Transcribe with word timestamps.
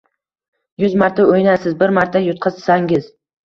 Yuz 0.83 0.95
marta 1.03 1.27
o‘ynaysiz, 1.35 1.77
bir 1.85 1.95
marta 2.01 2.25
yutqazsangiz 2.27 3.11